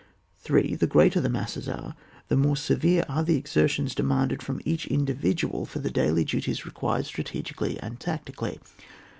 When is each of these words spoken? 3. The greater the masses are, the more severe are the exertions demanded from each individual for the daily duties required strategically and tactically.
3. 0.39 0.73
The 0.73 0.87
greater 0.87 1.21
the 1.21 1.29
masses 1.29 1.69
are, 1.69 1.93
the 2.27 2.35
more 2.35 2.57
severe 2.57 3.05
are 3.07 3.21
the 3.23 3.35
exertions 3.35 3.93
demanded 3.93 4.41
from 4.41 4.59
each 4.65 4.87
individual 4.87 5.63
for 5.63 5.77
the 5.77 5.91
daily 5.91 6.23
duties 6.25 6.65
required 6.65 7.05
strategically 7.05 7.79
and 7.81 7.99
tactically. 7.99 8.59